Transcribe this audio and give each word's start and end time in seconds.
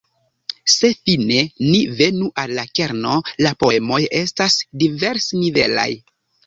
Se 0.75 0.89
fine 1.09 1.37
ni 1.65 1.77
venu 2.01 2.31
al 2.45 2.55
la 2.61 2.65
kerno, 2.81 3.13
la 3.47 3.55
poemoj 3.63 4.01
estas 4.25 4.61
diversnivelaj. 4.85 5.91